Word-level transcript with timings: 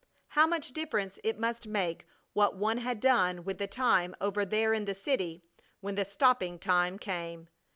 How 0.29 0.47
much 0.47 0.71
difference 0.71 1.19
it 1.23 1.37
must 1.37 1.67
make 1.67 2.07
what 2.33 2.55
one 2.55 2.79
had 2.79 2.99
done 2.99 3.43
with 3.43 3.59
the 3.59 3.67
time 3.67 4.15
over 4.19 4.43
there 4.45 4.73
in 4.73 4.85
the 4.85 4.95
city, 4.95 5.43
when 5.79 5.93
the 5.93 6.05
stopping 6.05 6.57
time 6.57 6.97
came! 6.97 7.49